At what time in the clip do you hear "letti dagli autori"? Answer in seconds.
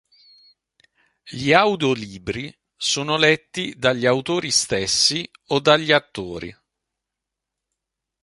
3.17-4.49